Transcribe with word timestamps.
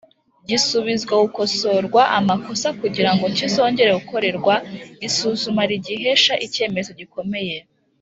gisubizwa 0.47 1.13
gukosorwa 1.23 2.01
amakosa 2.19 2.67
kugira 2.79 3.11
ngo 3.15 3.25
kizongere 3.37 3.91
gukorerwa 3.99 4.53
isuma 5.07 5.61
rigihesha 5.69 6.33
icyemezo 6.47 6.91
gikomeye 7.01 7.57